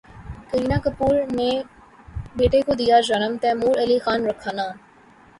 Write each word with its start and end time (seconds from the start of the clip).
کرینہ 0.49 0.77
کپور 0.85 1.13
نے 1.31 1.49
بیٹے 2.37 2.61
کو 2.65 2.73
دیا 2.81 2.97
جنم، 3.07 3.33
تیمور 3.41 3.75
علی 3.83 3.97
خان 4.03 4.19
رکھا 4.29 4.51
نام 4.51 4.73